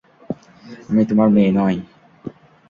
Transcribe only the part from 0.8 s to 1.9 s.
আমি তোমার মেয়ে নই।